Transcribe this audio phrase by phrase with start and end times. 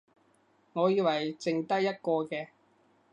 [0.73, 2.47] 我以為剩得一個嘅